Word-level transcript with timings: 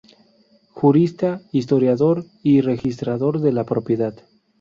Jurista, 0.73 1.43
historiador 1.51 2.25
y 2.41 2.61
registrador 2.61 3.39
de 3.39 3.51
la 3.51 3.65
propiedad. 3.65 4.15